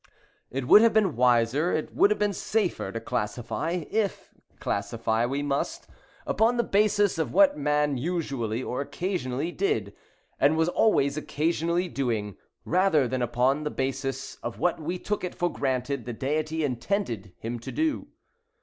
It 0.49 0.67
would 0.67 0.81
have 0.81 0.93
been 0.93 1.15
wiser, 1.15 1.71
it 1.73 1.93
would 1.93 2.09
have 2.09 2.17
been 2.17 2.33
safer, 2.33 2.91
to 2.91 2.99
classify 2.99 3.83
(if 3.91 4.33
classify 4.59 5.27
we 5.27 5.43
must) 5.43 5.85
upon 6.25 6.57
the 6.57 6.63
basis 6.63 7.19
of 7.19 7.33
what 7.33 7.55
man 7.55 7.97
usually 7.99 8.63
or 8.63 8.81
occasionally 8.81 9.51
did, 9.51 9.93
and 10.39 10.57
was 10.57 10.69
always 10.69 11.17
occasionally 11.17 11.87
doing, 11.87 12.35
rather 12.65 13.07
than 13.07 13.21
upon 13.21 13.63
the 13.63 13.69
basis 13.69 14.37
of 14.37 14.57
what 14.57 14.79
we 14.79 14.97
took 14.97 15.23
it 15.23 15.35
for 15.35 15.51
granted 15.53 16.07
the 16.07 16.13
Deity 16.13 16.63
intended 16.63 17.33
him 17.37 17.59
to 17.59 17.71
do. 17.71 18.07